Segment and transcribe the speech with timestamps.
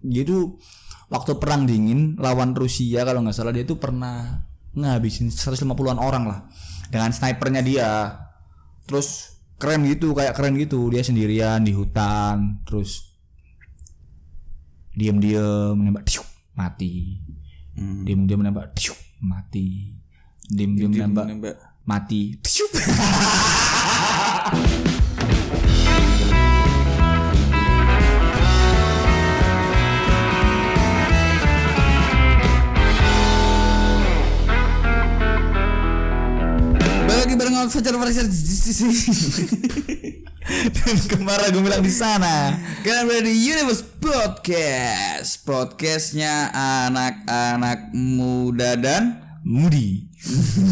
[0.00, 0.56] dia tuh
[1.12, 4.40] waktu perang dingin lawan Rusia kalau nggak salah dia tuh pernah
[4.72, 6.40] ngabisin 150-an orang lah.
[6.90, 7.90] Dengan snipernya dia.
[8.86, 10.90] Terus keren gitu kayak keren gitu.
[10.90, 13.10] Dia sendirian di hutan terus
[14.90, 17.18] diam-diam menembak tiuk, mati.
[17.78, 19.94] Diam-diam menembak tiuk, mati.
[20.50, 21.56] Diam-diam menembak Nembak.
[21.86, 22.70] mati tiuk.
[37.20, 38.26] lagi bareng aku Fajar Fajar
[40.50, 42.56] dan kemarin gue bilang di sana.
[42.80, 45.44] Kalian berada di Universe Podcast.
[45.44, 46.48] Podcastnya
[46.88, 50.08] anak-anak muda dan mudi.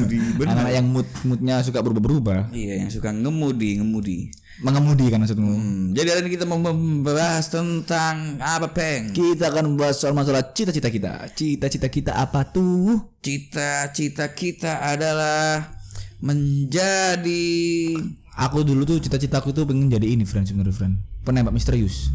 [0.00, 0.16] Mudi
[0.48, 2.56] anak-anak yang mood moodnya suka berubah-berubah.
[2.56, 4.32] Iya yang suka ngemudi Ngemudi.
[4.64, 5.52] Mengemudi kan maksudmu?
[5.56, 9.12] Hmm, Jadi hari ini kita mau membahas tentang Apa peng?
[9.12, 11.28] kita akan membahas soal masalah cita-cita kita.
[11.36, 13.12] Cita-cita kita apa tuh?
[13.20, 15.79] Cita-cita kita adalah
[16.20, 17.96] Menjadi.
[18.38, 20.94] Aku dulu tuh cita-citaku tuh pengen jadi ini friend sebenarnya friend.
[21.20, 22.08] Penembak misterius.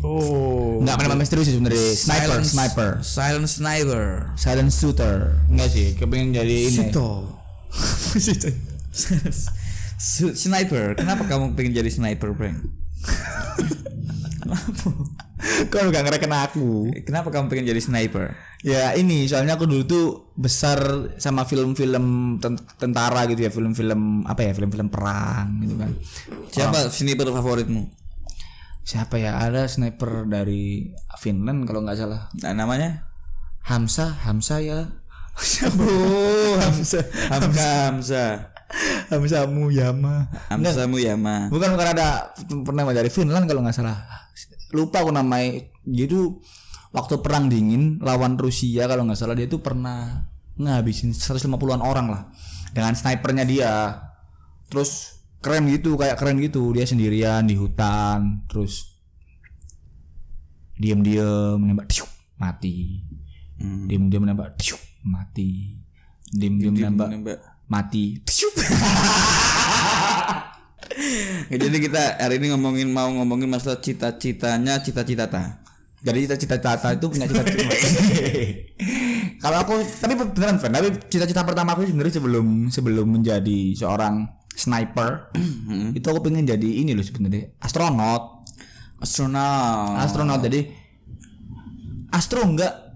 [0.00, 0.80] Oh.
[0.80, 1.80] Nggak penembak misterius sebenarnya.
[1.96, 2.90] Sniper Silent- sniper.
[3.00, 4.04] Silent sniper.
[4.36, 5.16] Silent shooter.
[5.48, 6.88] Enggak sih kepengen jadi ini.
[10.34, 10.96] Sniper.
[10.96, 12.58] Kenapa kamu pengen jadi sniper Prank?
[15.72, 16.68] Kau gak ngereken aku
[17.04, 18.32] Kenapa kamu pengen jadi sniper?
[18.60, 20.76] Ya ini soalnya aku dulu tuh besar
[21.16, 25.90] sama film-film ten- tentara gitu ya film-film apa ya film-film perang gitu kan.
[26.52, 27.88] Siapa sniper favoritmu?
[28.84, 32.28] Siapa ya ada sniper dari Finland kalau nggak salah.
[32.44, 33.08] Nah, namanya?
[33.64, 34.92] Hamsa Hamsa ya.
[35.80, 37.00] oh Hamsa
[37.32, 38.24] Hamza Hamza
[39.08, 40.28] Hamsa Muyama.
[40.52, 43.98] Hamza Muyama Bukan bukan ada pernah dari Finland kalau nggak salah.
[44.72, 45.66] Lupa aku namanya.
[45.86, 46.38] Dia tuh
[46.90, 50.26] waktu perang dingin lawan Rusia kalau nggak salah dia tuh pernah
[50.60, 52.22] ngabisin 150-an orang lah
[52.70, 53.74] dengan snipernya dia.
[54.70, 59.00] Terus keren gitu kayak keren gitu dia sendirian di hutan terus
[60.76, 63.04] diam-diam menembak tiuk, mati.
[63.60, 65.76] Diam-diam menembak tiuk, mati.
[66.32, 67.38] Diam-diam menembak Nembak.
[67.68, 68.16] mati.
[68.24, 68.54] Tiuk.
[71.50, 75.62] Jadi kita hari ini ngomongin mau ngomongin masalah cita-citanya cita-cita ta.
[76.00, 77.60] Jadi cita-cita Tata itu punya cita-cita.
[79.44, 85.32] Kalau aku tapi beneran Fan, tapi cita-cita pertama aku sebenarnya sebelum sebelum menjadi seorang sniper
[85.96, 88.48] itu aku pengen jadi ini loh sebenarnya astronot.
[89.00, 89.96] Astronot.
[89.96, 90.60] Astronot jadi
[92.10, 92.89] astro enggak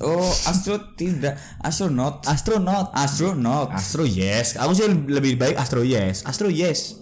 [0.00, 1.36] Oh, astro tidak.
[1.60, 2.24] Astronot.
[2.24, 2.88] astronot.
[2.96, 3.68] Astronot.
[3.68, 4.56] Astro yes.
[4.56, 6.24] Aku sih lebih baik astro yes.
[6.24, 6.96] Astro yes.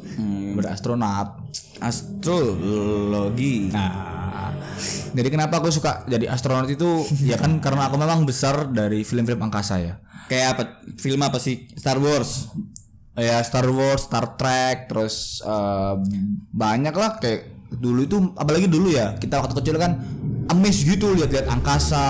[0.59, 1.47] Berastronot.
[1.78, 3.70] Astrologi.
[3.70, 4.50] Nah,
[5.14, 9.47] jadi kenapa aku suka jadi astronot itu ya kan karena aku memang besar dari film-film
[9.47, 10.03] angkasa ya.
[10.26, 10.62] Kayak apa?
[10.98, 11.70] Film apa sih?
[11.78, 12.50] Star Wars.
[13.19, 15.94] ya Star Wars, Star Trek, terus eh,
[16.54, 20.00] banyak lah kayak dulu itu apalagi dulu ya kita waktu kecil kan
[20.48, 22.04] amazed gitu lihat-lihat angkasa.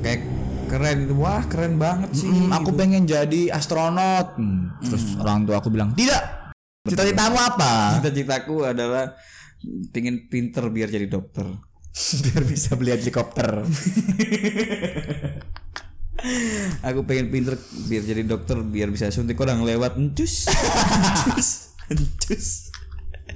[0.00, 0.26] Kayak
[0.68, 0.98] keren.
[1.16, 2.28] Wah, keren banget sih.
[2.28, 4.36] Hmm, aku pengen jadi astronot.
[4.36, 6.52] Hmm, Terus orang tua aku bilang tidak.
[6.86, 7.98] Cita-citamu apa?
[7.98, 9.14] Cita-citaku adalah
[9.90, 11.46] pengen pinter biar jadi dokter.
[12.28, 13.64] Biar bisa beli helikopter.
[16.84, 17.54] Aku pengen pinter
[17.88, 20.48] biar jadi dokter biar bisa suntik orang lewat encus.
[21.28, 21.48] Encus.
[21.92, 22.72] Encus.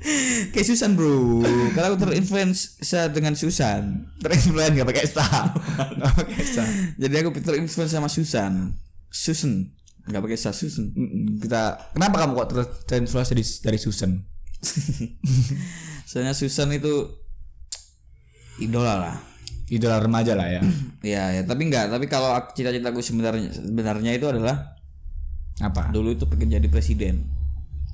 [0.52, 5.26] Kayak Susan bro Karena aku terinfluensa dengan Susan Terinfluence gak pakai sa.
[5.76, 6.64] Gak pakai sa.
[6.96, 8.72] Jadi aku terinfluensa sama Susan
[9.08, 9.68] Susan
[10.04, 10.88] Gak pakai sa Susan
[11.36, 14.10] Kita kenapa kamu kok ter- terinfluence dari dari Susan?
[16.08, 16.92] Soalnya Susan itu
[18.58, 19.16] Idola lah
[19.68, 20.60] Idola remaja lah ya.
[21.00, 24.76] Ya, ya tapi enggak Tapi kalau aku- cita-citaku sebenarnya Sebenarnya itu adalah
[25.60, 25.92] Apa?
[25.92, 27.24] Dulu itu pengen jadi presiden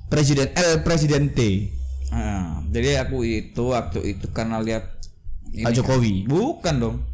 [0.07, 1.67] Presiden El Presidente.
[2.07, 4.97] Nah, jadi aku itu waktu itu karena lihat
[5.47, 6.27] Pak Jokowi.
[6.27, 6.97] Bukan dong.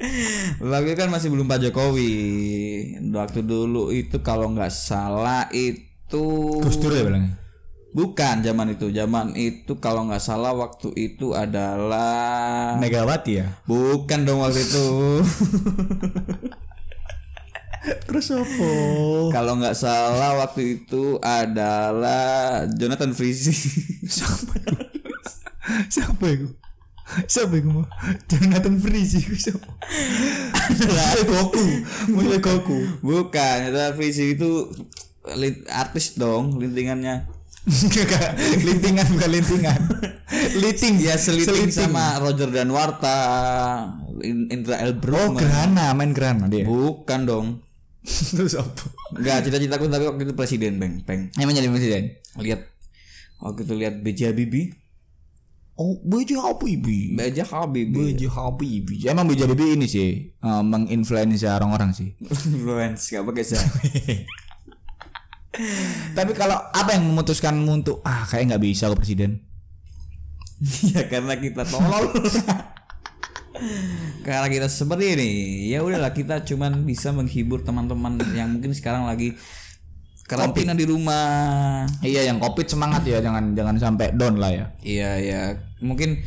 [0.00, 2.12] Itu kan masih belum Pak Jokowi.
[3.12, 6.24] Waktu dulu itu kalau nggak salah itu
[6.64, 7.36] Gus Dur ya bilangnya.
[7.92, 8.88] bukan zaman itu.
[8.88, 13.46] Zaman itu kalau nggak salah waktu itu adalah Megawati ya.
[13.68, 14.86] bukan dong waktu itu.
[17.80, 18.70] Terus apa?
[19.32, 23.56] kalau nggak salah waktu itu adalah Jonathan Frizzy.
[24.20, 24.52] siapa
[25.88, 26.48] siapa itu?
[27.26, 27.86] Siapa itu mau?
[28.30, 29.66] Jonathan Freeze itu siapa?
[30.78, 31.66] Mulai Goku,
[32.14, 32.78] mulai Goku.
[33.02, 34.70] Bukan, Jonathan Frizzy itu
[35.66, 37.26] artis dong, lintingannya.
[38.66, 39.80] lintingan bukan lintingan.
[40.56, 43.18] Liting Ya seliting, sama Roger dan Warta,
[44.24, 44.96] In- Indra L.
[45.12, 46.64] Oh, gerhana, main gerhana dia.
[46.64, 47.46] Bukan dong.
[48.36, 48.84] Terus apa?
[49.16, 51.04] Enggak, cita-citaku tapi waktu itu presiden, Bang.
[51.04, 51.28] Peng.
[51.36, 52.16] Emang jadi presiden?
[52.40, 52.60] Lihat
[53.40, 54.32] waktu itu lihat B.J.
[54.32, 54.80] Habibie,
[55.80, 57.16] Oh, BJ Habibie.
[57.16, 57.40] B.J.
[57.48, 58.12] Habibie.
[58.12, 59.00] BJ Habibie.
[59.08, 62.12] Emang BJ Habibie ini sih eh, menginfluensa orang-orang sih.
[62.52, 63.64] Influence, gak pakai saya.
[66.16, 69.40] Tapi kalau apa yang memutuskanmu untuk ah kayak nggak bisa aku presiden?
[70.92, 72.12] ya karena kita tolol.
[74.26, 75.30] Karena kita seperti ini,
[75.72, 79.36] ya udahlah kita cuman bisa menghibur teman-teman yang mungkin sekarang lagi
[80.24, 81.84] karantina di rumah.
[82.04, 84.66] Iya, yang covid semangat ya, jangan jangan sampai down lah ya.
[84.84, 85.40] Iya ya,
[85.82, 86.22] mungkin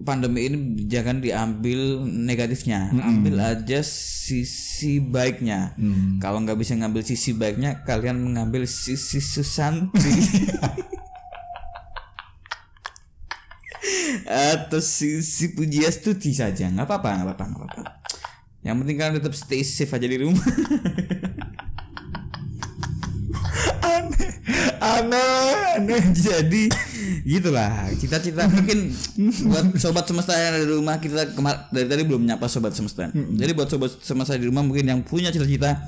[0.00, 5.76] pandemi ini jangan diambil negatifnya, ambil aja sisi baiknya.
[6.20, 10.12] Kalau nggak bisa ngambil sisi baiknya, kalian mengambil sisi Susanti.
[14.24, 17.82] Atau sisi Pujiastuti saja, nggak apa-apa, nggak apa-apa, nggak apa-apa.
[18.66, 20.46] Yang penting kalian tetap stay safe aja di rumah.
[23.86, 24.32] Aneh,
[24.78, 26.02] aneh, aneh.
[26.14, 26.66] Jadi
[27.26, 28.94] gitulah cita-cita mungkin
[29.50, 33.10] buat sobat semesta yang ada di rumah kita kemar dari tadi belum nyapa sobat semesta.
[33.14, 35.86] Jadi buat sobat semesta di rumah mungkin yang punya cita-cita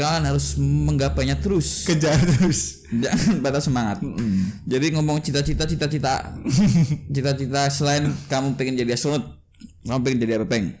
[0.00, 1.84] kalian harus menggapainya terus.
[1.84, 2.88] Kejar terus.
[2.88, 4.00] Jangan patah semangat.
[4.64, 6.32] Jadi ngomong cita-cita cita-cita
[7.14, 9.36] cita-cita selain kamu pengen jadi astronot,
[9.84, 10.74] kamu pengen jadi apa peng?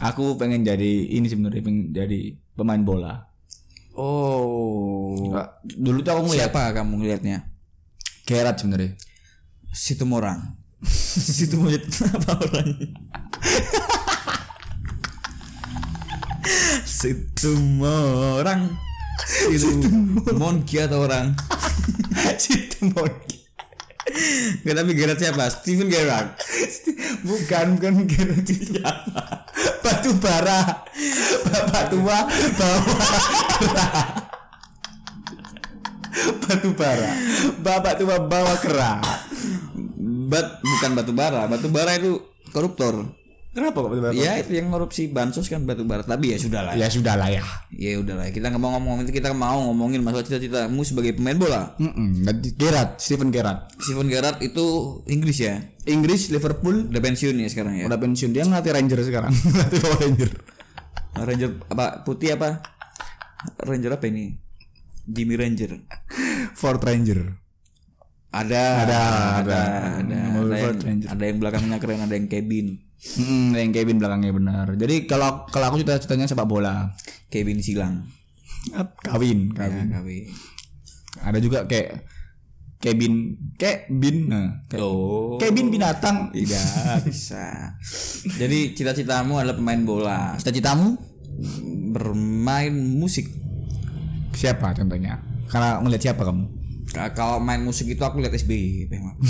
[0.00, 3.26] Aku pengen jadi ini sebenarnya pengen jadi pemain bola.
[3.96, 5.32] Oh.
[5.64, 7.38] Dulu tuh aku ngeliat Siapa kamu ngelihatnya?
[8.28, 8.94] Gerard sebenarnya.
[9.74, 10.60] Situ Morang.
[11.36, 12.88] Situ monyet apa orangnya?
[17.00, 18.76] Situ Morang.
[19.24, 19.88] Situ
[20.36, 21.32] Monki atau orang?
[22.44, 23.40] Situ Monkey.
[24.60, 25.48] Gak tapi Gerard siapa?
[25.48, 26.36] Steven Gerrard.
[27.24, 29.48] Bukan, bukan Gerard siapa?
[29.80, 30.84] Batu bara.
[31.48, 32.92] Bapak tua bawa
[36.44, 37.12] Batu bara.
[37.64, 39.00] Bapak tua bawa kerak.
[40.28, 41.48] Bat bukan batu bara.
[41.48, 42.20] Batu bara itu
[42.52, 43.19] koruptor.
[43.50, 44.14] Kenapa kok batu bara?
[44.14, 46.06] Ya itu yang korupsi bansos kan batu bara.
[46.06, 46.72] Tapi ya sudah lah.
[46.78, 47.42] Ya sudah lah ya.
[47.74, 48.30] Ya udah lah.
[48.30, 51.74] Kita nggak mau ngomong itu kita mau ngomongin masalah cita-citamu sebagai pemain bola.
[51.82, 52.22] Mm
[52.54, 53.66] Gerard, Steven Gerard.
[53.82, 54.64] Steven Gerrard itu
[55.10, 55.58] Inggris ya.
[55.90, 57.90] Inggris, Liverpool, Udah pensiun ya sekarang ya.
[57.90, 59.32] udah pensiun dia ngelatih Ranger sekarang.
[59.50, 60.30] ngelatih Power Ranger.
[61.10, 62.62] Ranger apa putih apa?
[63.66, 64.38] Ranger apa ini?
[65.10, 65.74] Jimmy Ranger.
[66.54, 67.34] Ford Ranger.
[68.30, 69.02] Ada, Ada, ada,
[69.42, 69.60] ada.
[69.98, 72.66] ada, Mobil ada, yang, ada yang belakangnya keren, ada yang cabin,
[73.00, 74.66] Hmm, yang Kevin belakangnya benar.
[74.76, 76.92] Jadi kalau kalau aku cita-citanya sepak bola.
[77.26, 78.04] cabin silang.
[79.00, 79.88] Kawin, Ya, kawin.
[79.88, 80.24] kawin.
[81.18, 82.04] Ada juga kayak
[82.76, 83.12] Kevin,
[83.56, 86.28] kayak bin, nah, kayak Oh, Kevin binatang.
[86.30, 86.60] tidak
[87.08, 87.72] bisa.
[88.36, 91.00] Jadi cita-citamu adalah pemain bola, Cita-citamu
[91.90, 93.32] bermain musik.
[94.30, 95.24] siapa contohnya?
[95.48, 96.59] Karena ngeliat siapa kamu?
[96.90, 99.14] Ka- Kalau main musik itu aku lihat SBY memang.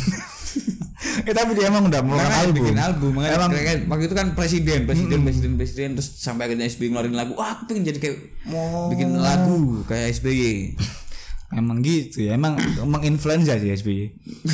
[1.20, 2.62] eh tapi dia emang udah mengeluarkan Makanya album.
[2.62, 6.64] bikin album makanya Emang kayak- waktu itu kan presiden presiden presiden presiden terus sampai akhirnya
[6.66, 8.16] SBY ngeluarin lagu wah aku pengen jadi kayak
[8.90, 10.76] bikin lagu kayak SBY
[11.52, 12.34] emang gitu ya.
[12.34, 14.00] Emang emang influenza sih SBY.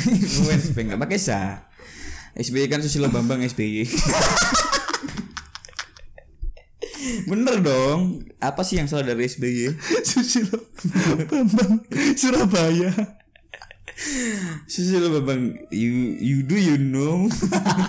[0.09, 1.67] influence pengen nggak pakai sa
[2.33, 3.87] SBY kan Susilo Bambang SBY
[7.27, 9.75] bener dong apa sih yang salah dari SBY
[10.07, 10.71] Susilo
[11.27, 11.83] Bambang
[12.15, 12.95] Surabaya.
[14.63, 17.27] Susilo Bambang you you do you know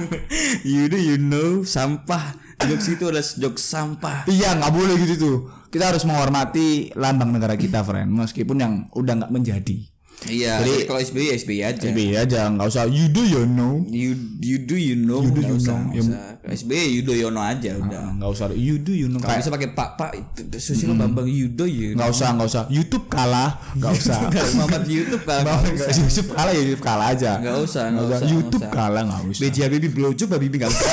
[0.67, 2.35] you do you know sampah
[2.67, 5.37] jokes itu adalah jokes sampah Iya nggak boleh gitu tuh.
[5.69, 8.09] Kita harus menghormati lambang negara kita, friend.
[8.09, 9.85] Meskipun yang udah nggak menjadi.
[10.27, 13.79] Iya Jadi- kalau SBY ya SBY aja Tapi aja nggak usah you do you know.
[13.87, 15.95] You you do you know You do you usah, know.
[15.95, 16.35] usah.
[16.43, 18.01] SBY Yudhoyono aja udah.
[18.01, 19.21] Ah, nggak usah you do you know.
[19.21, 20.11] Kalau bisa pakai Pak Pak
[20.57, 24.19] Susilo Bambang Yudo you nggak usah nggak usah YouTube kalah nggak usah
[24.57, 25.93] Muhammad YouTube Nggak nggak usah.
[25.95, 29.57] YouTube kalah ya YouTube kalah aja Nggak usah, nggak usah, YouTube kalah nggak usah BJ
[29.63, 30.91] Habibie blowjob Habibie nggak usah.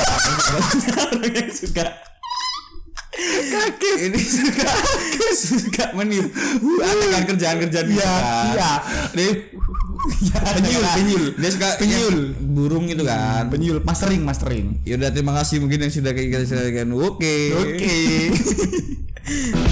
[1.10, 1.84] Orang yang suka
[3.66, 4.70] kaget ini suka
[5.50, 6.30] suka meniup.
[6.78, 8.14] Akan kerjaan kerjaan iya
[8.54, 8.70] iya.
[9.12, 9.50] Nih,
[10.56, 11.24] penyul penyul.
[11.34, 12.16] dia suka Penyul.
[12.40, 13.50] burung itu kan.
[13.50, 14.78] Penyul mastering mastering.
[14.86, 16.94] Yaudah terima kasih mungkin yang sudah kita sampaikan.
[16.94, 17.36] Oke.
[17.52, 17.96] oke